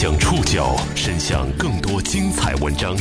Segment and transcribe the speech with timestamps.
[0.00, 2.96] 将触角伸向更多精彩文章，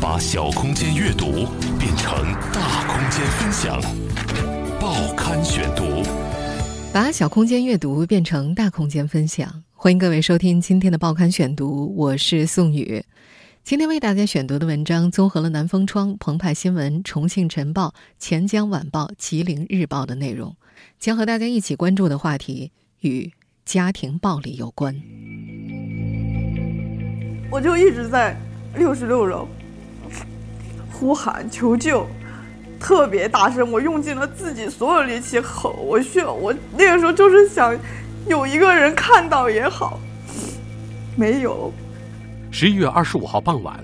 [0.00, 1.46] 把小空间阅读
[1.78, 2.12] 变成
[2.52, 3.80] 大空间分享。
[4.80, 6.02] 报刊选读，
[6.92, 9.62] 把小空间阅读变成大空间分享。
[9.70, 13.04] 欢迎各位收听今天的报刊选读，我是宋宇。
[13.62, 20.56] 今天为大家选读的文章综合了南风窗、澎湃新闻、重庆晨报、钱江晚报、吉林日报的内容，
[20.98, 23.32] 将和大家一起关注的话题与
[23.64, 25.00] 家庭暴力有关。
[27.52, 28.34] 我就一直在
[28.76, 29.46] 六十六楼
[30.90, 32.06] 呼喊求救，
[32.80, 37.76] 特别大声，我用尽了自己所有力气吼，我需要我那个时候就是想
[38.26, 40.00] 有一个人看到也好，
[41.14, 41.70] 没有。
[42.50, 43.78] 十一月二十五号傍晚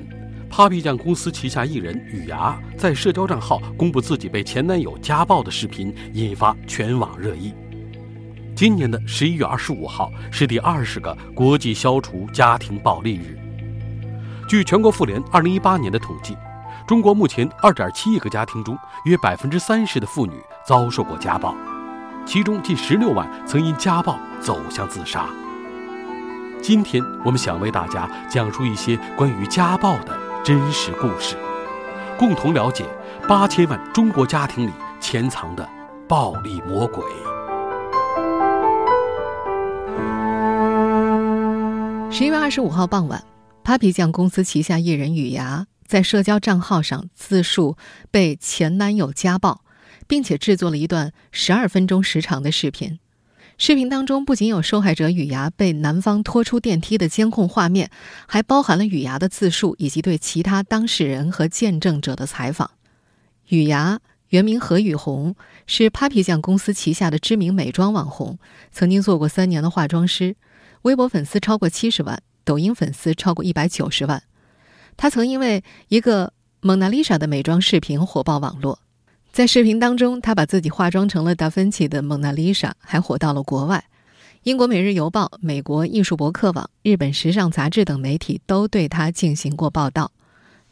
[0.50, 7.52] ，Papi 酱公司旗下艺人雨芽在社交账号公布自己被前男友家暴的视频，引发全网热议。
[8.56, 13.38] 今年的十一月二十五号是第二十个国际消除家庭暴力日。
[14.48, 16.34] 据全国妇联二零一八年的统计，
[16.86, 21.54] 中国目前二点七亿个家庭中，约百分之三十的妇女遭受过家暴，
[22.24, 25.26] 其中近十六万曾因家暴走向自杀。
[26.62, 31.36] 今天我们想为大家讲述一些关于家暴的真实故事，
[32.18, 32.86] 共同了解
[33.28, 35.68] 八千万中国家庭里潜藏的
[36.08, 37.04] 暴力魔鬼。
[42.10, 43.22] 十一月二十五号傍晚。
[43.68, 47.76] Papi 酱公司旗下艺人雨芽在社交账号上自述
[48.10, 49.62] 被前男友家暴，
[50.06, 52.98] 并且制作了一段十二分钟时长的视频。
[53.58, 57.90] 视频当中不仅有受害者雨芽被男方拖出电梯的监控画面，
[58.26, 62.70] 还包含了雨芽的自述以及对其他当事人和见证者的采访。
[63.48, 68.38] 雨芽原名何雨红，是 Papi 酱公司旗下的知名美妆网红，
[68.72, 70.36] 曾经做过三年的化妆师，
[70.80, 72.22] 微博粉丝超过七十万。
[72.48, 74.22] 抖音粉丝超过一百九十万，
[74.96, 76.32] 他曾因为一个
[76.62, 78.78] 蒙娜丽莎的美妆视频火爆网络。
[79.30, 83.84] 在视频当中，他把自己化妆成了达芬奇的蒙娜丽莎，还火到了国外。
[84.44, 90.10] 英国《每日邮报》、美国艺术博客网、日本时尚杂志等媒体都对他进行过报道。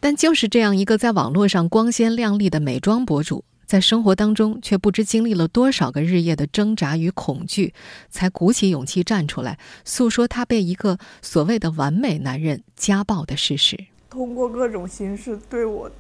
[0.01, 3.45] 但就是这样一个在网络上光鲜亮丽的美妆博主。
[3.67, 7.75] 在生活当中，却不知经历了多少个日夜的挣扎与恐惧，
[8.09, 13.77] 才鼓起勇气站出来，诉说他被一个所谓的完美男人家暴的事实。
[14.09, 15.91] 通过各种形式对我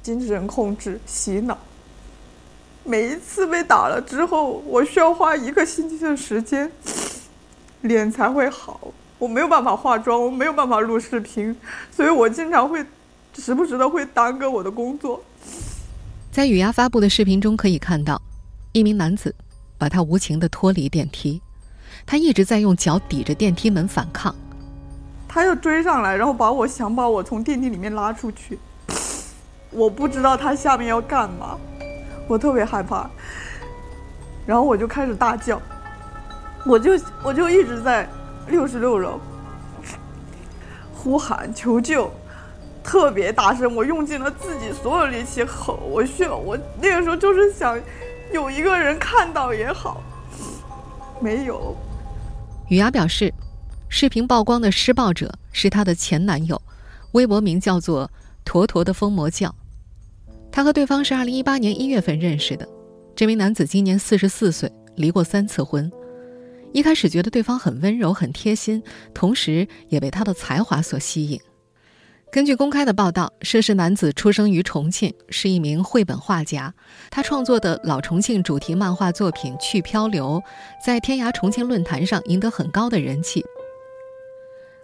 [0.00, 1.58] 精神控制、洗脑。
[2.84, 6.70] 每一次被打了之后，我需要花一个星期的时间，
[7.82, 8.94] 脸才会好。
[9.18, 11.54] 我没有办法化妆，我没有办法录视频，
[11.90, 12.82] 所以我经常会
[13.36, 15.22] 时不时的会耽搁我的工作。
[16.32, 18.22] 在雨芽发布的视频中可以看到，
[18.70, 19.34] 一名男子
[19.76, 21.42] 把他无情的拖离电梯，
[22.06, 24.32] 他一直在用脚抵着电梯门反抗。
[25.26, 28.56] 他又追上来，然后把我想把我从电梯里面拉出去。
[29.72, 31.58] 我不知道他下面要干嘛，
[32.28, 33.10] 我特别害怕。
[34.46, 35.60] 然后我就开始大叫，
[36.64, 36.92] 我就
[37.24, 38.08] 我就一直在
[38.46, 39.18] 六十六楼
[40.94, 42.08] 呼喊求救。
[42.82, 47.78] 特别大声，我用尽了自己所有力气吼，我需要我那个时候就是想
[48.32, 50.02] 有一个人看到也好，
[51.20, 51.76] 没有。
[52.68, 53.32] 雨芽表示，
[53.88, 56.60] 视频曝光的施暴者是她的前男友，
[57.12, 58.10] 微博名叫做
[58.44, 59.54] “坨坨的疯魔教”。
[60.52, 62.68] 她和对方是二零一八年一月份认识的，
[63.14, 65.90] 这名男子今年四十四岁，离过三次婚。
[66.72, 68.82] 一开始觉得对方很温柔、很贴心，
[69.12, 71.40] 同时也被他的才华所吸引。
[72.32, 76.72] 根据公开的报道，涉事男子出生于重庆，是一名绘本画家。
[77.10, 80.40] 他创作的老重庆主题漫画作品《去漂流》
[80.86, 83.44] 在天涯重庆论坛上赢得很高的人气。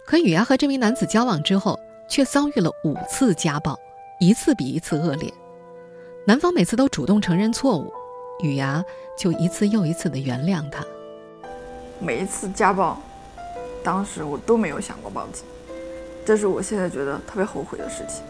[0.05, 3.79] 可雨芽和这名男子交往之后，却遭遇了五次家暴，
[4.19, 5.33] 一次比一次恶劣。
[6.25, 7.89] 男方每次都主动承认错误，
[8.43, 8.83] 雨芽
[9.17, 10.85] 就一次又一次的原谅他。
[12.01, 13.01] 每一次家暴，
[13.81, 15.45] 当时我都没有想过报警。
[16.27, 18.21] 这是我现在觉得特别后悔的事情。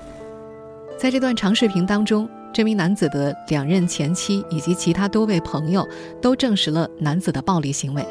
[0.99, 5.88] 在这段长视频当中，这名男子的两任前妻以及其他多位朋友
[6.21, 8.05] 都证实了男子的暴力行为。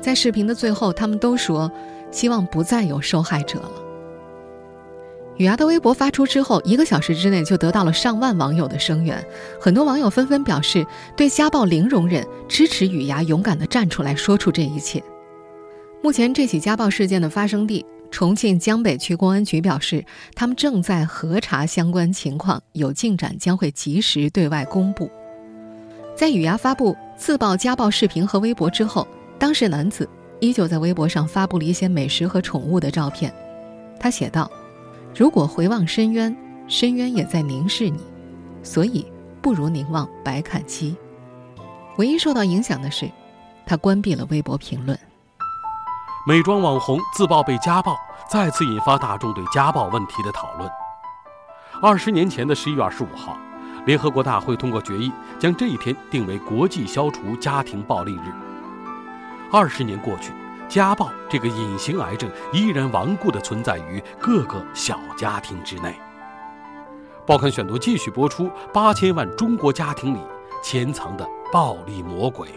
[0.00, 1.70] 在视频的最后，他们都说
[2.10, 3.70] 希望不再有受害者了。
[5.36, 9.24] 雨芽的微博发出之后，一个小时之内就得到了上万网友的声援，
[9.60, 10.84] 很多网友纷纷表示
[11.16, 15.00] 对家暴零容忍，支持雨芽勇敢地站出来说出这一切。
[16.02, 17.86] 目前，这起家暴事件的发生地。
[18.12, 20.04] 重庆江北区公安局表示，
[20.34, 25.10] 他们正在核查相关情况，有进展将会及时对外公布。
[26.14, 30.06] 在雨芽发布自曝家暴视频和微博之后，当事男子
[30.40, 33.32] 依旧在微博上发布了一些美食和宠物的照片。
[33.98, 34.48] 他写道
[35.16, 36.36] ：“如果回望深渊，
[36.68, 37.98] 深渊也在凝视你，
[38.62, 39.06] 所以
[39.40, 40.94] 不如凝望白砍鸡。”
[41.96, 43.10] 唯一受到影响的是，
[43.64, 44.98] 他关闭了微博评论。
[46.24, 47.98] 美妆网红自曝被家暴，
[48.30, 50.70] 再次引发大众对家暴问题的讨论。
[51.82, 53.36] 二十年前的十一月二十五号，
[53.86, 58.32] 联合国大会通过决议，将这一天定为国际消除家庭暴力日。
[59.50, 60.32] 二十年过去，
[60.68, 65.92] 家暴这个隐形癌症依然顽固地存在于各个小家庭之内。
[67.26, 70.20] 报刊选读继续播出：八千万中国家庭里
[70.62, 72.48] 潜藏的暴力魔鬼。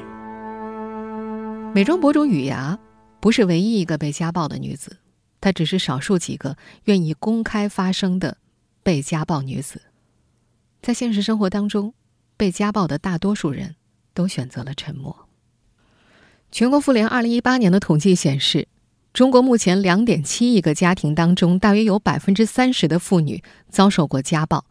[1.73, 2.77] 美妆博主雨芽
[3.25, 4.97] 不是唯一一个被家暴的女子，
[5.41, 8.37] 她只是少数几个愿意公开发声的
[8.83, 9.81] 被家暴女子。
[10.79, 11.95] 在现实生活当中，
[12.37, 13.77] 被家暴的大多数人
[14.13, 15.27] 都选择了沉默。
[16.51, 18.67] 全国妇联二零一八年的统计显示，
[19.11, 24.65] 中国目前两点七亿个家庭当中，大约有百分之三十的妇女遭受过家暴，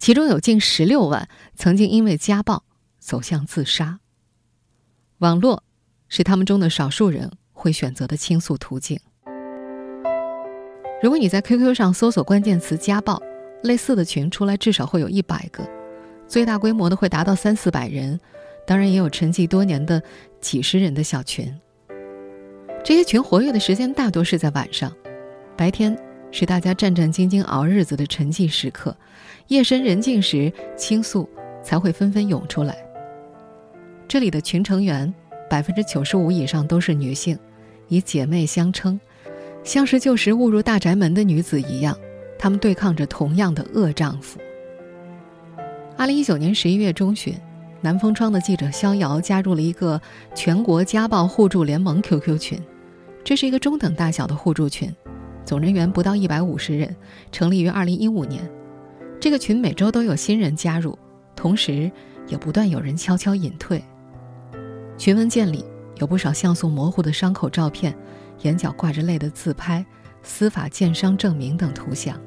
[0.00, 2.64] 其中有近十六万曾经因为家暴
[2.98, 4.00] 走向自杀。
[5.18, 5.62] 网络
[6.08, 7.30] 是他们中的少数人
[7.60, 8.98] 会选择的倾诉途径。
[11.02, 13.22] 如果你在 QQ 上搜索关键词“家暴”，
[13.62, 15.62] 类似的群出来至少会有一百个，
[16.26, 18.18] 最大规模的会达到三四百人。
[18.66, 20.02] 当然，也有沉寂多年的
[20.40, 21.52] 几十人的小群。
[22.82, 24.90] 这些群活跃的时间大多是在晚上，
[25.56, 25.96] 白天
[26.30, 28.96] 是大家战战兢兢熬日子的沉寂时刻，
[29.48, 31.28] 夜深人静时倾诉
[31.62, 32.76] 才会纷纷涌出来。
[34.06, 35.12] 这里的群成员
[35.48, 37.38] 百分之九十五以上都是女性，
[37.90, 38.98] 以姐妹相称，
[39.62, 41.94] 像是旧时误入大宅门的女子一样，
[42.38, 44.40] 她们对抗着同样的恶丈夫。
[45.98, 47.34] 二零一九年十一月中旬。
[47.82, 49.98] 南风窗的记者逍遥加入了一个
[50.34, 52.60] 全国家暴互助联盟 QQ 群，
[53.24, 54.94] 这是一个中等大小的互助群，
[55.46, 56.94] 总人员不到一百五十人，
[57.32, 58.46] 成立于二零一五年。
[59.18, 60.98] 这个群每周都有新人加入，
[61.34, 61.90] 同时
[62.28, 63.82] 也不断有人悄悄隐退。
[64.98, 65.64] 群文件里
[66.00, 67.94] 有不少像素模糊的伤口照片，
[68.40, 69.84] 眼角挂着泪的自拍、
[70.22, 72.18] 司法鉴伤证明等图像。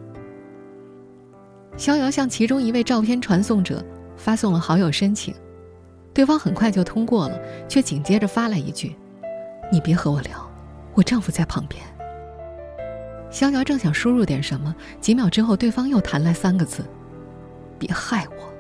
[1.76, 3.84] 逍遥向其中一位照片传送者
[4.16, 5.34] 发送了好友申请。
[6.14, 8.96] 对方很快就通过了，却紧接着发来一句
[9.74, 10.48] ：“你别和我聊，
[10.94, 11.84] 我丈夫在旁边。”
[13.32, 16.86] 逍遥正想输入点什么，几秒之后，对方又弹来三个字
[17.80, 18.54] ：“别害我。”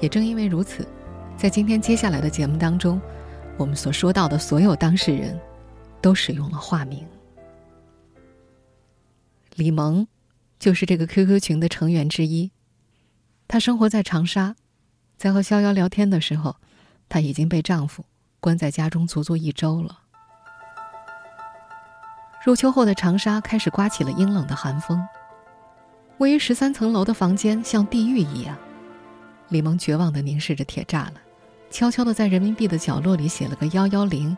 [0.00, 0.86] 也正因为如此，
[1.34, 3.00] 在今天接下来的节目当中，
[3.62, 5.38] 我们所说到的所有当事人，
[6.00, 7.06] 都使用了化名。
[9.54, 10.08] 李萌，
[10.58, 12.50] 就是这个 QQ 群的成员之一，
[13.46, 14.56] 她生活在长沙。
[15.16, 16.56] 在和逍遥聊天的时候，
[17.08, 18.04] 她已经被丈夫
[18.40, 20.00] 关在家中足足一周了。
[22.44, 25.00] 入秋后的长沙开始刮起了阴冷的寒风，
[26.18, 28.58] 位于十三层楼的房间像地狱一样。
[29.50, 31.14] 李萌绝望地凝视着铁栅栏，
[31.72, 34.36] 悄悄地在人民币的角落里写了个幺幺零，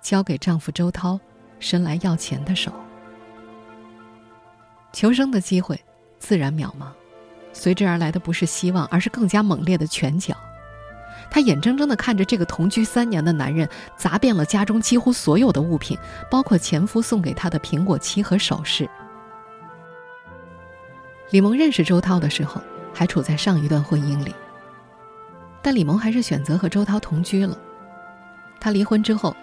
[0.00, 1.20] 交给丈夫周涛
[1.58, 2.72] 伸来要钱的手。
[4.90, 5.78] 求生的机会
[6.18, 6.86] 自然渺茫。
[7.52, 10.34] 随之而来的不是希望，而是更加猛烈的拳脚。
[11.30, 15.98] 她眼睁睁地看着这个同居三年的男人砸遍了家中几乎所有的物品，
[16.30, 18.88] 包括前夫送给她的苹果七和首饰。
[21.30, 22.58] 李萌认识周涛的时候，
[22.94, 24.34] 还处在上一段婚姻里，
[25.62, 27.56] 但李萌还是选择和周涛同居了。
[28.58, 29.34] 他离婚之后，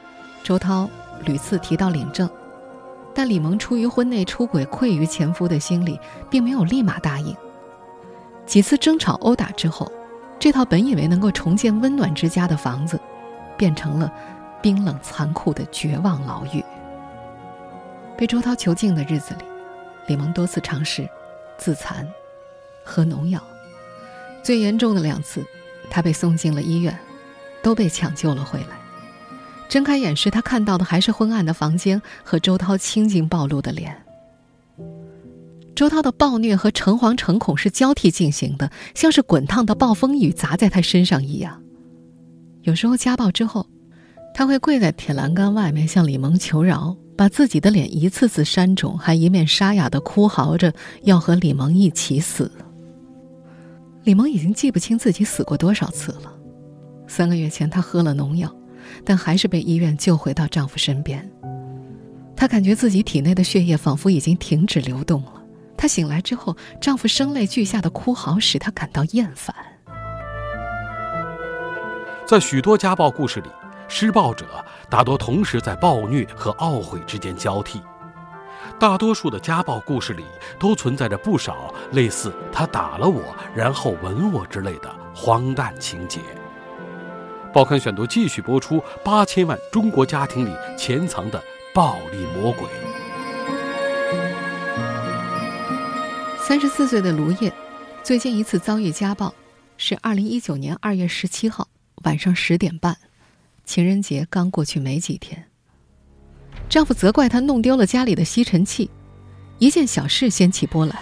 [0.44, 0.90] 周涛
[1.24, 2.30] 屡次提到领证，
[3.14, 7.36] 但李萌出于婚内出轨愧于前夫的心理，并没有立马答应。
[8.46, 9.92] 几次争吵殴打之后，
[10.40, 13.00] 这套本以为能够重建温暖之家的房子，
[13.58, 14.12] 变成了
[14.62, 16.64] 冰冷残酷的绝望牢狱。
[18.16, 19.44] 被周涛囚禁的日子里，
[20.08, 21.08] 李萌多次尝试
[21.58, 22.08] 自残、
[22.84, 23.42] 喝农药，
[24.44, 25.46] 最严重的两次，
[25.90, 26.98] 他被送进了医院，
[27.62, 28.78] 都被抢救了回来。
[29.70, 33.96] 睁开眼时，他看到的还是昏暗的房间和周涛青筋暴露的脸。
[35.76, 41.62] 周涛的暴虐和诚惶诚恐是交替进行的，像是滚烫的暴风雨砸在他身上一样。
[42.64, 43.68] 有时候家暴之后，
[44.34, 52.52] 他会跪在铁栏杆外面向李萌求饶，把自己的脸一次次扇肿，还一面沙哑的哭嚎着要和李萌一起死。
[54.08, 56.34] 李萌已经记不清自己死过多少次了。
[57.08, 58.50] 三个月前，她喝了农药，
[59.04, 61.30] 但还是被医院救回到丈夫身边。
[62.34, 65.34] 她感觉自己体内的血液仿佛已经停止流动了。
[65.76, 69.54] 她醒来之后，丈夫声泪俱下的哭嚎使她感到厌烦。
[72.26, 73.50] 在许多家暴故事里，
[73.90, 74.46] 施暴者
[74.90, 77.82] 大多同时在暴虐和懊悔之间交替。
[78.80, 80.24] 大多数的家暴故事里
[80.60, 86.20] 都存在着不少类似“他打了我，然后吻我”之类的荒诞情节。
[87.52, 91.42] 报刊选读继续播出：八千万中国家庭里潜藏的
[91.74, 92.68] 暴力魔鬼。
[96.40, 97.52] 三十四岁的卢烨，
[98.04, 99.34] 最近一次遭遇家暴，
[99.78, 101.68] 是二零一九年二月十七号
[102.04, 102.96] 晚上十点半，
[103.66, 105.48] 情人节刚过去没几天。
[106.70, 108.90] 丈夫责怪她弄丢了家里的吸尘器，
[109.58, 110.96] 一件小事掀起波澜，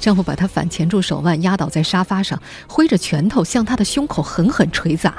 [0.00, 5.14] 丈夫把她反钳住手腕，压倒在沙发上，挥着拳头向她的胸口狠狠捶砸。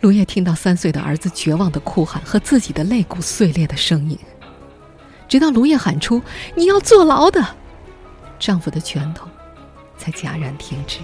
[0.00, 4.18] 卢叶听到三岁的儿子绝望的哭喊和自己的肋骨碎裂的声音，
[5.28, 6.22] 直到卢叶喊出
[6.54, 7.44] “你要坐牢的”。
[8.38, 9.26] 丈夫的拳头
[9.96, 10.98] 才戛然停止。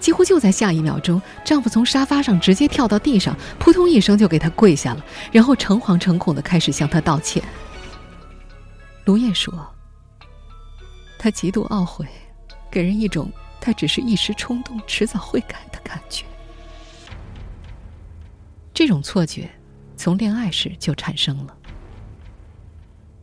[0.00, 7.42] 几乎就在下一秒钟，丈夫从沙发上直接跳到地上，扑通一声就给她跪下了，然后诚惶诚恐的开始向她道歉。
[9.04, 9.52] 卢燕说
[11.18, 12.06] ：“他极度懊悔，
[12.70, 16.24] 给人一种他只是一时冲动，迟早会改的感觉。
[18.72, 19.50] 这种错觉
[19.96, 21.56] 从恋爱时就产生了。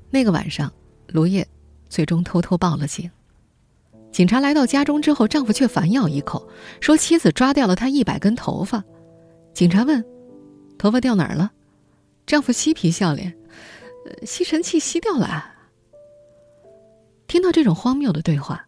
[0.10, 0.72] 那个晚上，
[1.08, 1.48] 卢叶。”
[1.88, 3.10] 最终偷偷报了警。
[4.16, 6.48] 警察来到家中之后，丈夫却反咬一口，
[6.80, 8.82] 说妻子抓掉了他一百根头发。
[9.54, 10.02] 警察问
[10.80, 11.52] ：“头发掉哪儿了？”
[12.26, 13.36] 丈夫嬉皮笑脸
[14.26, 15.44] ：“吸尘器吸掉了。”
[17.28, 18.66] 听到这种荒谬的对话，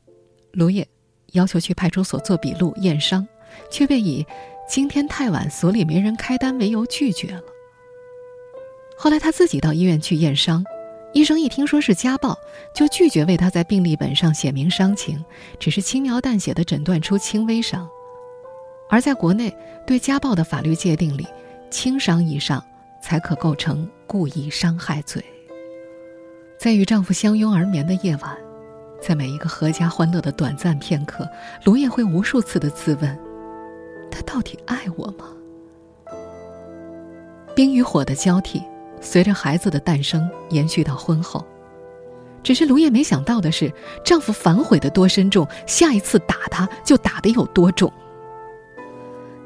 [0.51, 0.85] 卢烨
[1.31, 3.25] 要求去派出所做笔录验伤，
[3.71, 4.25] 却被以
[4.67, 7.43] 今天太晚，所里没人开单为由拒绝了。
[8.97, 10.65] 后来他自己到医院去验伤。
[11.17, 12.37] 医生一听说是家暴，
[12.75, 15.25] 就拒绝为他在病历本上写明伤情，
[15.59, 17.89] 只是轻描淡写的诊断出轻微伤。
[18.87, 19.51] 而在国内
[19.83, 21.25] 对家暴的法律界定里，
[21.71, 22.63] 轻伤以上
[23.01, 25.25] 才可构成故意伤害罪。
[26.59, 28.37] 在与丈夫相拥而眠的夜晚，
[29.01, 31.27] 在每一个阖家欢乐的短暂片刻，
[31.63, 33.19] 卢叶会无数次的自问：
[34.11, 35.25] 他到底爱我吗？
[37.55, 38.61] 冰与火的交替。
[39.01, 41.45] 随着孩子的诞生，延续到婚后，
[42.43, 43.71] 只是卢叶没想到的是，
[44.03, 47.91] 丈夫反悔的多深重，下一次打她就打得有多重。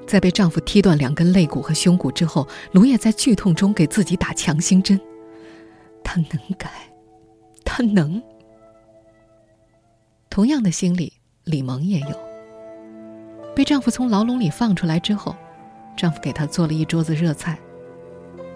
[0.08, 5.00] 在被丈夫踢断两根肋骨和胸骨之后，卢叶在剧痛中给自己打强心针。
[6.04, 6.70] 他能改，
[7.64, 8.22] 他能。
[10.30, 12.20] 同样的心理，李萌也有。
[13.56, 15.36] 被丈夫从牢笼里放出来之后，
[15.96, 17.58] 丈夫给她做了一桌子热菜。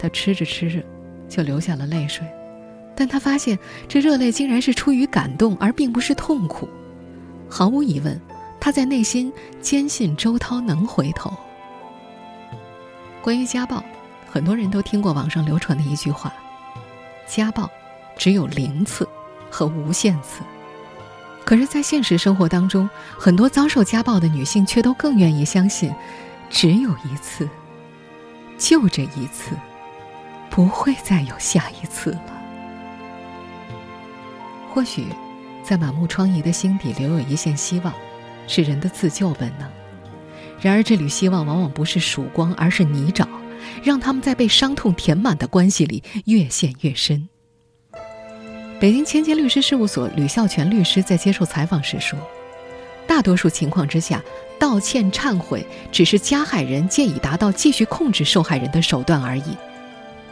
[0.06, 0.84] 她吃着吃着，
[1.28, 2.24] 就流下了泪水，
[2.96, 3.58] 但她发现
[3.88, 6.70] 这热泪竟然是出于感动，而并不是痛苦。
[7.50, 8.22] 毫无疑问，
[8.60, 11.34] 她在内心坚信周涛能回头。
[13.20, 13.84] 关于家暴，
[14.30, 16.32] 很多人都听过网上流传的一句话：
[17.26, 17.68] 家暴
[18.16, 19.10] 只有零次
[19.50, 20.44] 和无限次。
[21.44, 25.92] 可是，在现实生活当中，很多遭受家暴的女性却都更愿意相信，
[26.48, 27.50] 只有一次，
[28.60, 29.56] 就这一次。
[30.56, 32.22] 不会再有下一次了。
[34.74, 35.08] 或许，
[35.62, 37.94] 在满目疮痍的心底留有一线希望，
[38.48, 39.70] 是人的自救本能。
[40.62, 43.28] 然而，这缕希望往往不是曙光，而是泥沼，
[43.84, 47.28] 让他们在被伤痛填满的关系里越陷越深。
[48.80, 52.18] 北京千金律师事务所吕孝全律师在接受采访时说
[53.06, 54.24] ：“大多数情况之下，
[54.58, 59.58] 道歉忏悔只是加害人借以达到继续控制受害人的手段而已。”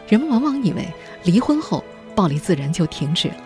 [0.08, 0.86] 人们往往以为
[1.24, 1.82] 离婚后
[2.14, 3.36] 暴力自然就停止了，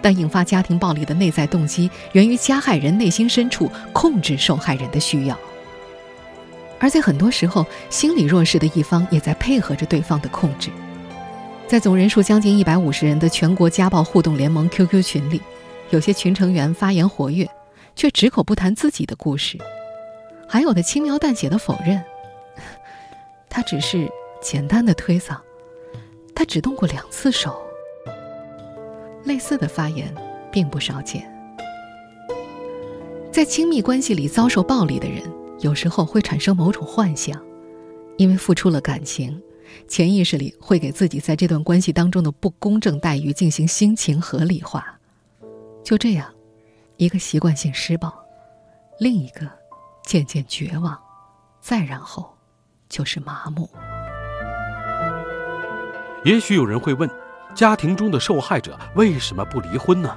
[0.00, 5.38] 但引发家庭暴力的内在动机源于加害人内心深处控制受害人的需要，
[6.78, 10.70] 而在很多时候，心理弱势的一方也在配合着对方的控制。
[11.68, 15.40] 在总人数将近一百五十人的全国家暴互动联盟 QQ 群里，
[15.90, 17.48] 有些群成员发言活跃，
[17.94, 19.56] 却只口不谈自己的故事；
[20.48, 22.02] 还有的轻描淡写的否认，
[23.48, 24.10] 他只是
[24.42, 25.36] 简单的推搡。
[26.40, 27.54] 他只动过两次手。
[29.24, 30.10] 类似的发言
[30.50, 31.30] 并不少见。
[33.30, 35.22] 在亲密关系里遭受暴力的人，
[35.58, 37.38] 有时候会产生某种幻想，
[38.16, 39.38] 因为付出了感情，
[39.86, 44.98] 潜意识里会给自己在这段关系当中的不公正待遇进行心情合理化。
[45.84, 46.32] 就这样，
[46.96, 48.10] 一个习惯性施暴，
[48.98, 49.46] 另一个
[50.06, 50.98] 渐渐绝望，
[51.60, 52.34] 再然后
[52.88, 53.68] 就是麻木。
[56.24, 57.08] 也许有人会问：
[57.54, 60.14] 家庭中的受害者为什么不离婚呢？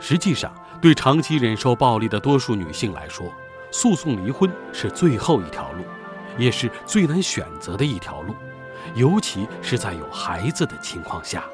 [0.00, 3.26] 实际上，对长期忍受暴力的多数女性来说，
[3.70, 5.84] 诉讼离婚是最后一条路，
[6.38, 8.34] 也是最难选择的一条路，
[8.94, 11.44] 尤其是在有孩子的情况下。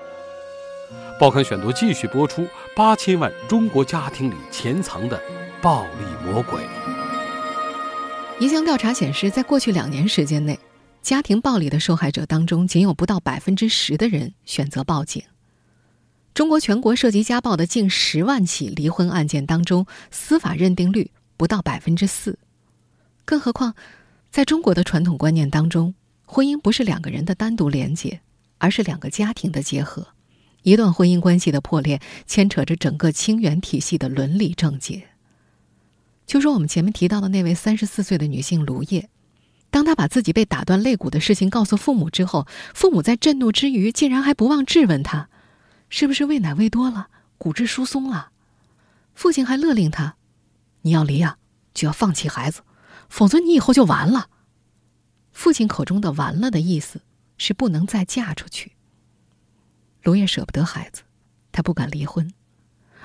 [1.19, 5.21] 报刊选读继续播出：八千万中国家庭里潜藏的
[5.61, 6.63] 暴力魔鬼。
[8.39, 10.59] 一项调查显示，在过去两年时间内，
[11.03, 15.23] 家庭暴力的受害者当中，仅有不到百分之十的人选择报警。
[16.35, 22.39] 中国全国涉及家暴的近十万起离婚案件当中，司法认定率不到百分之四。
[23.25, 23.75] 更何况，
[24.31, 28.21] 在中国的传统观念当中，婚姻不是两个人的单独连结，
[28.59, 30.09] 而是两个家庭的结合。
[30.63, 35.09] 一段婚姻关系的破裂，牵扯着整个清源体系的伦理症结。
[36.27, 39.09] 就说我们前面提到的那位三十四岁的女性卢叶，
[39.71, 45.29] 当她把自己被打断肋骨的事情告诉父母之后，父母在震怒之余，竟然还不忘质问她，
[45.89, 47.09] 是不是喂奶喂多了，
[47.39, 48.31] 骨质疏松了？
[49.15, 50.17] 父亲还勒令她
[50.83, 51.37] ：“你要离呀，
[51.73, 52.63] 就要放弃孩子，
[53.09, 54.29] 否则你以后就完了。”
[55.33, 57.03] 父亲口中的“完了”的意思
[57.39, 58.73] 是不能再嫁出去。
[60.03, 61.03] 卢叶舍不得孩子，
[61.53, 62.33] 她不敢离婚，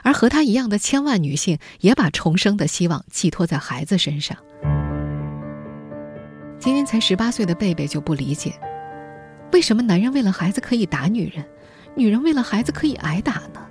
[0.02, 4.38] 而和她一样的千万女性也把重生的希望寄托在孩子身上。
[6.60, 8.54] 今年才十八岁的贝贝就不理解，
[9.52, 11.46] 为什么男人为了孩子可以打女人，
[11.96, 13.62] 女人为了孩子可以挨打呢？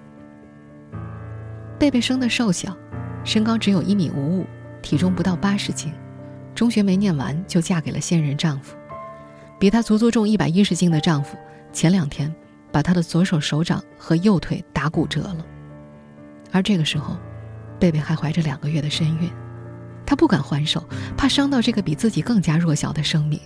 [1.78, 2.76] 贝贝生的瘦小，
[3.24, 4.46] 身高只有一米五五，
[4.80, 5.92] 体重不到八十斤，
[6.54, 8.76] 中学没念完就嫁给了现任丈夫，
[9.58, 11.36] 比她足足重一百一十斤的丈夫，
[11.72, 12.34] 前两天。
[12.72, 15.46] 把她的左手手掌和右腿打骨折了，
[16.50, 17.16] 而这个时候，
[17.78, 19.30] 贝贝还怀着两个月的身孕，
[20.06, 23.40] 他不敢还手，怕伤到这个比自己更加弱小的生命。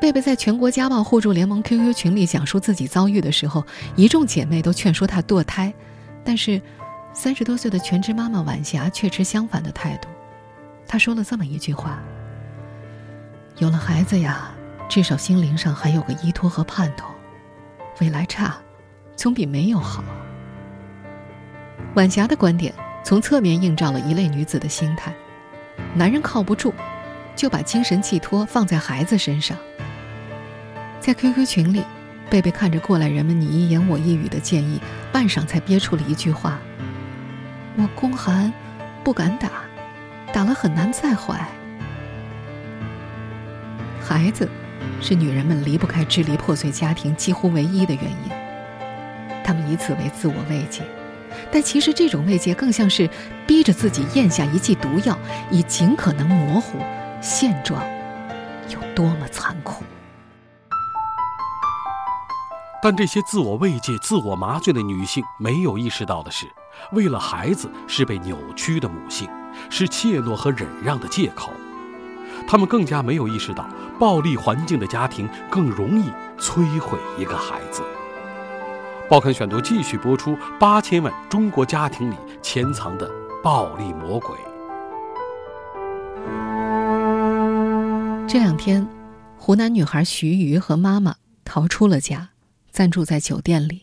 [0.00, 3.64] 贝贝在全国家暴互助联盟 QQ 群里讲述自己遭遇的时候，
[3.96, 5.72] 一众姐妹都劝说她堕胎，
[6.22, 6.60] 但是，
[7.14, 10.08] 三十多岁的全职妈妈晚霞却持相反的态度。
[10.86, 12.02] 她说了这么一句话
[13.58, 14.50] ：“有了孩子呀，
[14.88, 17.08] 至少心灵上还有个依托和盼头。”
[18.00, 18.56] 未来差，
[19.16, 20.04] 总比没有好。
[21.94, 25.12] 晚霞的观点从侧面映照了一类女子的心态：
[25.94, 26.72] 男人靠不住，
[27.36, 29.56] 就把精神寄托放在孩子身上。
[31.00, 31.84] 在 QQ 群里，
[32.30, 34.80] 贝贝看着过来人们你一言我一语的建议，
[35.12, 36.58] 半晌才憋出了一句话
[37.76, 38.50] ：“我宫寒，
[39.04, 39.50] 不敢打，
[40.32, 41.38] 打了很难再怀。”
[44.02, 44.48] 孩子。
[45.00, 48.30] 是女人们离不开支离破碎家庭几乎唯一的原因。
[49.42, 50.82] 她们以此为自我慰藉，
[51.54, 53.08] 但其实这种慰藉更像是
[53.46, 55.16] 逼着自己咽下一剂毒药，
[55.52, 56.80] 以尽可能模糊
[57.22, 57.80] 现状
[58.68, 59.84] 有多么残酷。
[62.82, 66.44] 但这些自我慰藉、自我麻醉的女性没有意识到的是，
[66.90, 69.30] 为了孩子是被扭曲的母性，
[69.70, 71.52] 是怯懦和忍让的借口。
[72.48, 73.64] 她们更加没有意识到，
[74.00, 77.80] 暴力环境的家庭更容易摧毁一个孩子。
[79.06, 83.10] 报刊选读继续播出：八千万中国家庭里潜藏的
[83.42, 84.34] 暴力魔鬼。
[88.26, 88.86] 这两天，
[89.36, 92.30] 湖南女孩徐瑜和妈妈逃出了家，
[92.70, 93.82] 暂住在酒店里。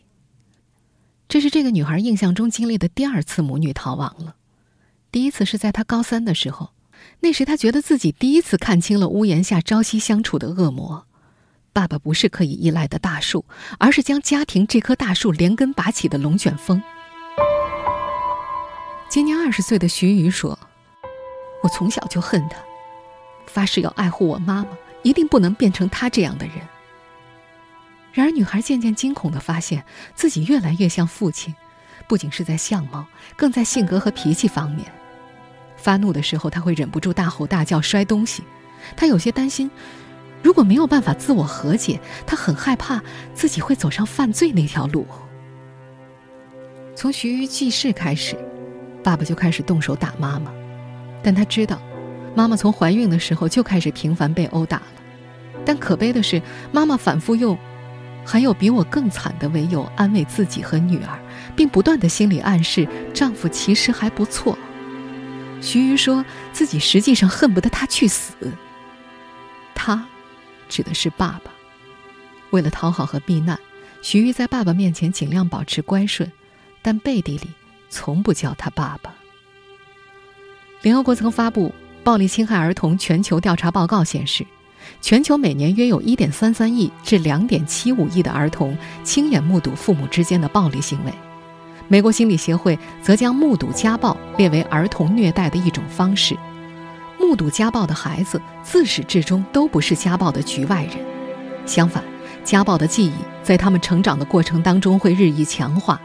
[1.29, 4.36] 这是这个女孩印象中经历的第二次母女逃亡了。
[5.12, 6.71] 第一次是在她高三的时候。
[7.19, 11.05] 那时，她觉得自己第一次看清了屋檐下朝夕相处的恶魔。
[11.73, 13.45] 爸爸不是可以依赖的大树，
[13.79, 16.81] 而是将家庭这棵大树连根拔起的龙卷风。
[19.10, 20.57] 今年二十岁的徐宇说
[21.63, 22.57] ：“我从小就恨他，
[23.47, 24.67] 发誓要爱护我妈妈，
[25.03, 26.55] 一定不能变成他这样的人。”
[28.12, 31.55] 然而，女孩渐渐惊恐的发现自己越来越像父亲，
[32.07, 33.05] 不仅是在相貌，
[33.38, 34.91] 更在性格和脾气方面。
[35.77, 38.43] 发怒的时候，他会忍不住大吼大叫、摔东西。
[38.97, 39.71] 他有些担心，
[40.43, 43.01] 如果没有办法自我和解，他很害怕
[43.34, 45.06] 自己会走上犯罪那条路。
[46.95, 48.36] 从徐瑜记事开始，
[49.04, 50.51] 爸爸就开始动手打妈妈，
[51.23, 51.82] 但他知道，
[52.36, 54.86] 妈妈从怀孕的时候就开始频繁被殴打了。
[55.63, 57.58] 但可悲的是，妈妈反复用
[58.25, 61.19] “还有比我更惨的”为由安慰自己和女儿，
[61.56, 64.58] 并不断的心理暗示丈夫其实还不错。
[65.62, 68.34] 徐瑜说自己实际上恨不得他去死。
[69.75, 70.04] 他，
[70.71, 71.51] 指的是爸爸。
[72.49, 73.60] 为了讨好和避难，
[74.01, 76.31] 徐玉在爸爸面前尽量保持乖顺，
[76.81, 77.49] 但背地里
[77.89, 79.13] 从不叫他爸爸。
[80.81, 81.69] 联合国曾发布
[82.03, 84.43] 《暴力侵害儿童全球调查报告》显示，
[84.99, 91.13] 全球每年约有一点三三亿至两点七五亿的儿童亲眼目睹父母之间的暴力行为。
[91.88, 96.36] 美国心理协会则将目睹家暴列为儿童虐待的一种方式。
[97.32, 100.98] 目睹家暴的孩子自始至终都不是家暴的局外人，
[101.65, 102.04] 相反，
[102.44, 105.98] 家暴的记忆在他们成长的过程当中会日益强化，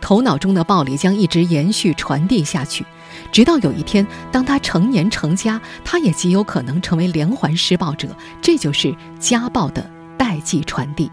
[0.00, 2.84] 头脑中的暴力将一直延续传递下去，
[3.30, 8.08] 直到有一天，当他成年成家，他也极有可能成为连环施暴者。
[8.40, 11.08] 这就是家暴的代际传递。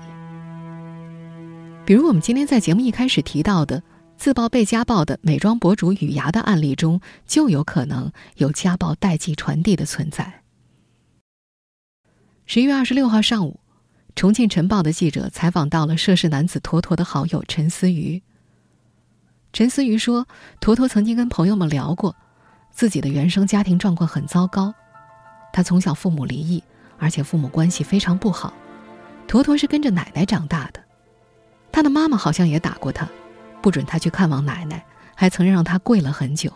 [1.86, 3.84] 比如我们今天在节目一开始提到的。
[4.20, 10.42] 自曝被家暴的美妆博主雨芽的案例中，就有可能有家暴代际传递的存在。
[12.46, 13.62] 十一月二十六号上午，
[14.18, 18.22] 重庆晨报的记者采访到了涉事男子坨坨的好友陈思瑜。
[19.54, 20.28] 陈思瑜说，
[20.60, 22.14] 坨坨曾经跟朋友们聊过，
[22.72, 24.74] 自己的原生家庭状况很糟糕，
[25.54, 26.62] 他从小父母离异，
[26.98, 28.54] 而且父母关系非常不好。
[29.30, 30.84] 坨坨是跟着奶奶长大的，
[31.72, 33.08] 他的妈妈好像也打过他。
[33.62, 34.84] 不准他去看望奶奶，
[35.16, 36.52] 还曾让他跪了很久。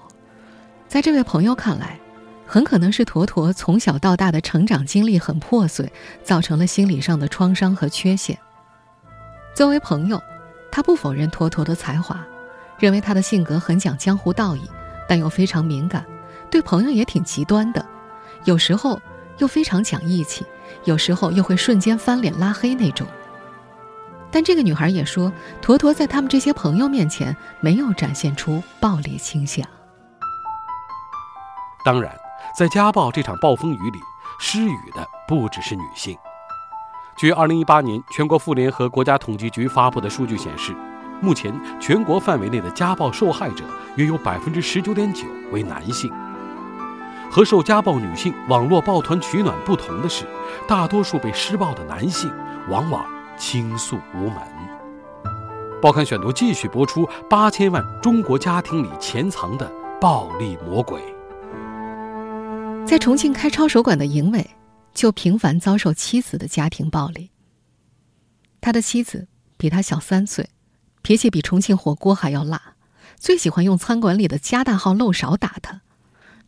[0.87, 1.99] 在这位朋友看来，
[2.45, 5.91] 很可能是坨坨从小到大的成长经历很破碎，
[6.23, 8.37] 造成了心理上的创伤和缺陷。
[9.55, 10.21] 作为朋友，
[10.71, 12.23] 他不否认坨坨的才华，
[12.79, 14.61] 认为他的性格很讲江湖道义，
[15.07, 16.05] 但又非常敏感，
[16.49, 17.85] 对朋友也挺极端的，
[18.45, 19.01] 有时候
[19.39, 20.45] 又非常讲义气，
[20.85, 23.07] 有时候又会瞬间翻脸拉黑那种。
[24.33, 29.63] 但这个女孩也说，坨坨在他们这些朋友面前没有展现出暴力倾向。
[31.85, 32.11] 当然，
[32.57, 33.99] 在家暴这场暴风雨里，
[34.39, 36.17] 失语的不只是女性。
[37.15, 40.73] 据2018年全国妇联和国家统计局发布的数据显示，
[41.21, 43.63] 目前全国范围内的家暴受害者
[43.97, 46.11] 约有19.9%为男性。
[47.29, 50.25] 和受家暴女性网络抱团取暖不同的是，
[50.67, 52.31] 大多数被施暴的男性
[52.67, 53.05] 往往。
[53.43, 54.41] 倾诉无门。
[55.81, 61.03] 报刊选读继续播出：八千万中国家庭里潜藏的暴力魔鬼。
[62.87, 64.49] 在重庆开抄手馆的尹伟，
[64.93, 67.31] 就频繁遭受妻子的家庭暴力。
[68.61, 69.27] 他的妻子
[69.57, 70.49] 比他小三岁，
[71.01, 72.75] 脾气比重庆火锅还要辣，
[73.17, 75.81] 最喜欢用餐馆里的加大号漏勺打他。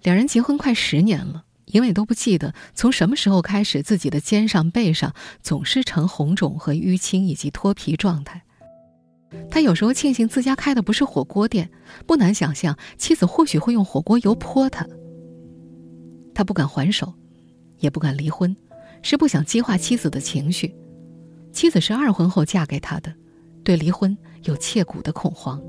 [0.02, 1.44] 两人结婚快十年了。
[1.76, 8.42] 因为都不记得从什么时候开始，自己的肩上、背上总是呈红肿和淤青以及脱皮状态。
[9.52, 11.70] 他有时候庆幸自家开的不是火锅店，
[12.08, 14.88] 不难想象妻子或许会用火锅油泼他。
[16.34, 17.14] 他不敢还手，
[17.80, 18.56] 也不敢离婚，
[19.02, 20.74] 是不想激化妻子的情绪。
[21.52, 23.14] 妻子是二婚后嫁给他的，
[23.66, 25.62] 对离婚有切骨的恐慌。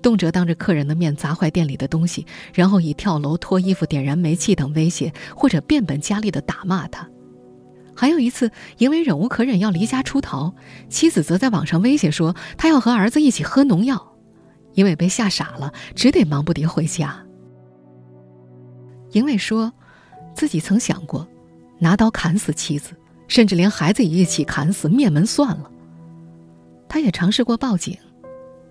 [0.00, 7.08] 动辄当着客人的面砸坏店里的东西，然后以跳楼、脱衣服、点燃煤气等威胁，或者变本加厉的打骂他。
[7.94, 10.54] 还有一次，因为忍无可忍要离家出逃，
[10.88, 14.16] 妻子则在网上威胁说他要和儿子一起喝农药，
[14.72, 17.22] 因为被吓傻了，只得忙不迭回家。
[19.10, 19.70] 因为说，
[20.34, 21.28] 自己曾想过
[21.78, 22.94] 拿刀砍死妻子，
[23.28, 25.70] 甚至连孩子也一起砍死灭门算了。
[26.88, 27.94] 他也尝试过报警，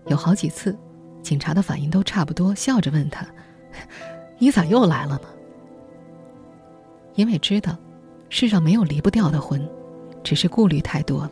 [0.08, 0.78] 有好几次。
[1.22, 3.26] 警察的反应都差不多，笑着问他
[4.40, 5.28] ：“你咋又来了呢？”
[7.14, 7.78] 因为知道，
[8.30, 9.64] 世上没有离不掉的婚，
[10.24, 11.32] 只是顾虑太多了。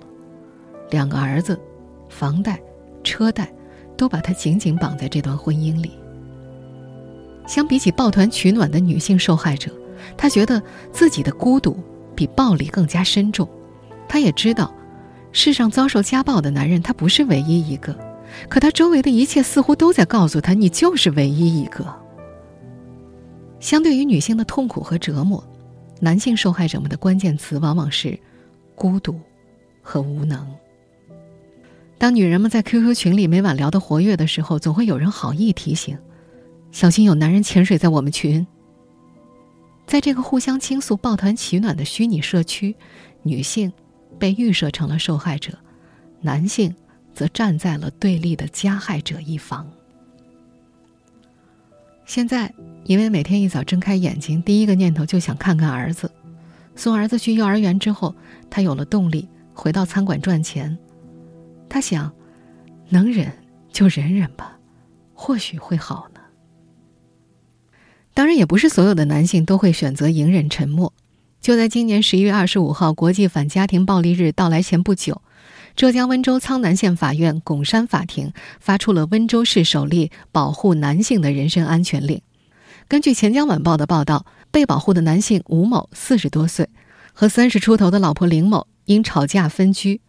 [0.91, 1.59] 两个儿子，
[2.07, 2.61] 房贷、
[3.03, 3.51] 车贷，
[3.97, 5.97] 都把他紧紧绑在这段婚姻里。
[7.47, 9.71] 相比起抱团取暖的女性受害者，
[10.15, 11.75] 他觉得自己的孤独
[12.15, 13.49] 比暴力更加深重。
[14.07, 14.71] 他也知道，
[15.31, 17.97] 世上遭受家暴的男人，他不是唯一一个。
[18.47, 21.85] 可他周围的一切似乎都在告诉他：“你就是唯一一个。”
[23.59, 25.43] 相对于女性的痛苦和折磨，
[25.99, 28.17] 男性受害者们的关键词往往是
[28.75, 29.19] 孤独
[29.81, 30.47] 和无能。
[31.97, 35.97] 当女人们在 QQ 群里每晚聊得活跃的时候，总会有人好意提醒
[36.71, 38.47] ：“小心有男人潜水在我们群。”
[39.85, 42.75] 在这个互相倾诉、抱团取暖的虚拟社区，
[43.23, 43.73] 女性
[44.17, 45.51] 被预设成了受害者，
[46.21, 46.73] 男性。
[47.19, 49.69] 则站在了对立的加害者一方。
[52.05, 52.53] 现在，
[52.85, 56.09] 因为每天一早睁开眼睛，第一个念头就想看看儿子。
[56.77, 58.15] 送儿子去幼儿园之后，
[58.49, 60.77] 他有了动力，回到餐馆赚钱。
[61.67, 62.09] 他想，
[62.87, 63.29] 能忍
[63.69, 64.57] 就忍忍吧，
[65.13, 66.21] 或许会好呢。
[68.13, 70.93] 当然，也不是所有的男性都会选择隐忍沉默。
[71.41, 75.21] 就在今年十一月二十五号国际反家庭暴力日到来前不久。
[75.79, 82.21] 浙江温州苍南县法院拱山法庭发出了温州市首例保护男性的人身安全令。
[82.89, 86.67] 根据钱江晚报的报道，被保护的男性吴某四十多岁，
[87.13, 90.01] 和三十出头的老婆林某因吵架分居。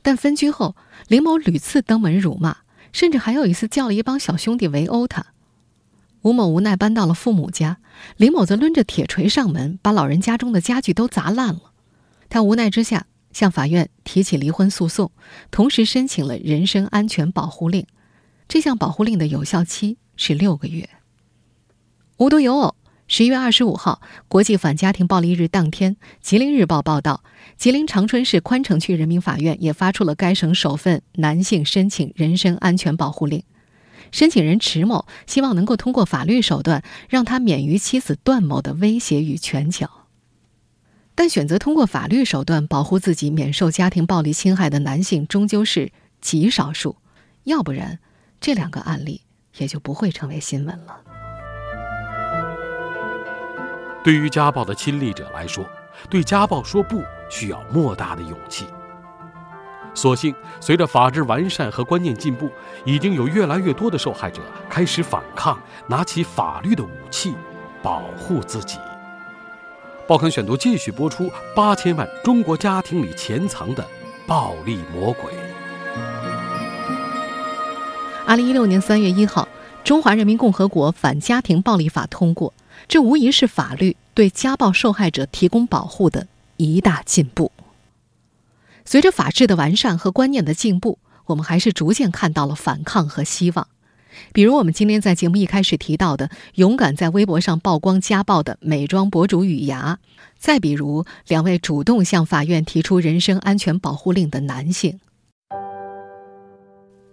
[0.00, 0.76] 但分居后，
[1.08, 2.58] 林某屡次登门辱骂，
[2.92, 5.26] 甚至还有一次叫了一帮小兄弟围殴他。
[6.22, 7.78] 吴某无奈搬到了父母家，
[8.16, 11.72] 林某则抡着铁锤上门，把老人家中的家具都砸烂了。
[12.28, 13.06] 他无奈之下
[13.36, 15.12] 向法院提起离婚诉讼，
[15.50, 17.86] 同时申请了人身安全保护令。
[18.48, 20.88] 这项保护令的有效期是六个月。
[22.16, 27.22] 无独有偶，十一月二十五号，国际反家庭暴力日当天，《吉林日报》报道，
[27.58, 33.42] 吉林长春市宽城区人民法院也发出了该省首份男性申请人身安全保护令。
[34.12, 39.95] 申请人迟某希望能够通过法律手段让他免于妻子段某的威胁与拳脚，
[41.16, 46.96] 但选择通过法律手段保护自己免受家庭暴力侵害的男性终究是极少数，
[47.44, 47.98] 要不然。
[48.38, 49.22] 这两个案例
[49.56, 51.00] 也就不会成为新闻了。
[54.04, 55.64] 对于家暴的亲历者来说，
[56.10, 58.66] 对家暴说不需要莫大的勇气。
[59.94, 62.50] 所幸，随着法制完善和观念进步，
[62.84, 67.34] 已经有越来越多的受害者开始反抗，拿起法律的武器，
[67.82, 68.78] 保护自己。
[70.08, 73.84] 报刊选读继续播出：八千万中国家庭里潜藏的
[74.24, 75.32] 暴力魔鬼。
[78.24, 79.48] 二零一六年三月一号，
[79.84, 82.54] 《中华人民共和国反家庭暴力法》通过，
[82.86, 87.50] 这无疑是法律对家暴受害者提供保护的一大进步。
[88.84, 93.66] 随着法治的完善和观念的进步，我们还是逐渐看到了反抗和希望。
[94.32, 99.98] 比如，我们今天在节目一开始提到的勇敢在微博上曝光家暴的美妆博主雨芽，
[100.38, 105.00] 再比如两位主动向法院提出人身安全保护令的男性。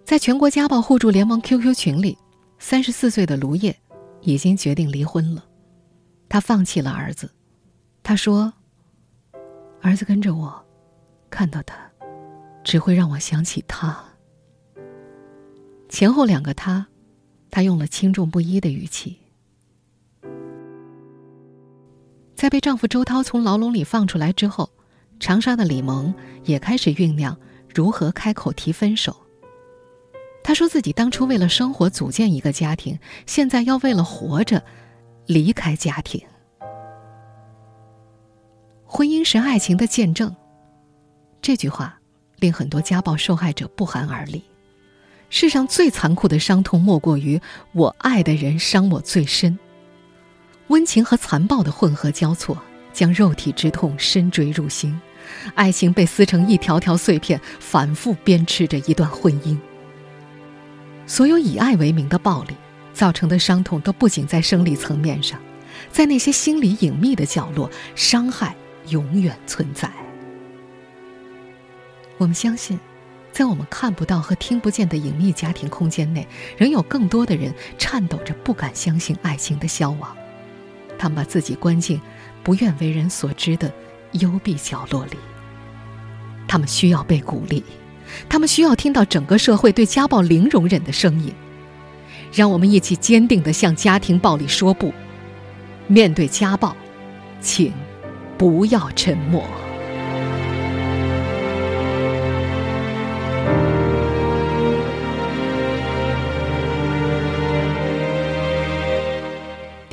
[0.04, 2.18] 在全国家暴互助联盟 QQ 群里，
[2.58, 3.74] 三十四岁的卢烨
[4.20, 5.44] 已经决定离婚了。
[6.28, 7.30] 他放弃了儿子，
[8.02, 8.52] 他说
[9.80, 10.64] ：“儿子跟着我，
[11.30, 11.76] 看到他，
[12.62, 14.04] 只会让我想起他。”
[15.88, 16.86] 前后两个他，
[17.54, 19.16] 他用了轻重不一的语气。
[22.34, 24.68] 在被丈夫周涛从牢笼里放出来之后，
[25.20, 26.12] 长沙的李萌
[26.42, 27.38] 也开始酝酿
[27.72, 29.14] 如何开口提分手。
[30.42, 34.60] 她说自己当初为了生活组建一个家庭，现在要为了活着
[35.26, 36.20] 离开家庭。
[38.84, 40.34] 婚姻是爱情的见证。
[41.40, 41.96] 这句话
[42.38, 44.42] 令很多家暴受害者不寒而栗。
[45.36, 47.40] 世上最残酷的伤痛，莫过于
[47.72, 49.58] 我爱的人伤我最深。
[50.68, 52.56] 温情和残暴的混合交错，
[52.92, 54.96] 将肉体之痛深坠入心，
[55.56, 59.58] 爱情被撕成一条条碎片，反复鞭笞着一段婚姻。
[61.04, 62.54] 所有以爱为名的暴力
[62.92, 65.40] 造成的伤痛，都不仅在生理层面上，
[65.90, 68.54] 在那些心理隐秘的角落，伤害
[68.90, 69.90] 永远存在。
[72.18, 72.78] 我们相信，
[73.34, 76.24] 在我们看不到和听不见的隐秘家庭空间内，
[76.56, 80.16] 仍有更多的人颤抖着，不敢相信爱情的消亡。
[80.96, 82.00] 他们把自己关进
[82.44, 83.72] 不愿为人所知的
[84.12, 85.16] 幽闭角落里。
[86.46, 87.64] 他们需要被鼓励。
[88.28, 91.34] 他们需要听到整个社会对家暴零容忍的声音，
[92.32, 94.94] 让我们一起坚定地向家庭暴力说不。
[95.88, 96.76] 面对家暴，
[97.40, 97.72] 请
[98.38, 99.44] 不要沉默。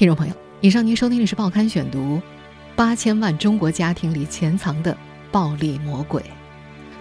[0.02, 2.16] 听众朋友，以上您收听的是《报刊选读》，
[2.76, 4.98] 八千万中国家庭里潜藏的
[5.32, 6.24] 暴力魔鬼。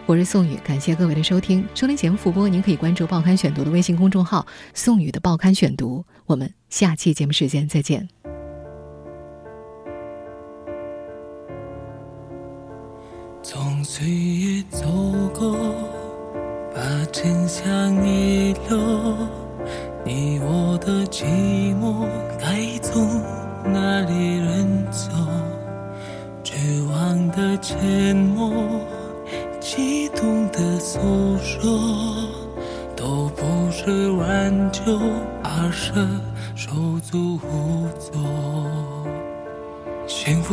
[0.05, 1.67] 我是宋宇，感谢各位的收听。
[1.75, 6.05] 收听节目复播，您可以关注《报刊选读》的微信公众号“宋宇的报刊选读”。
[6.29, 8.07] 我们下期节目时间再见。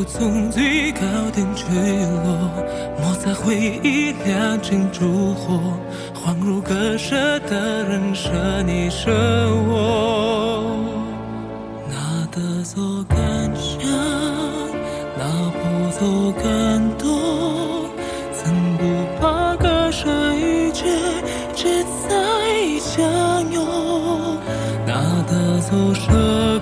[0.09, 0.99] 从最高
[1.33, 1.65] 点坠
[2.23, 2.49] 落，
[2.99, 5.59] 摩擦回忆两成烛火，
[6.15, 8.31] 恍如割舍的人舍
[8.65, 9.11] 你舍
[9.67, 10.63] 我，
[11.89, 13.17] 拿得走感
[13.55, 13.79] 伤，
[15.17, 17.85] 拿不走感动。
[18.31, 18.83] 怎不
[19.19, 20.85] 怕割舍一切，
[21.53, 23.03] 只在相
[23.51, 23.65] 拥，
[24.85, 24.93] 拿
[25.27, 26.56] 得走时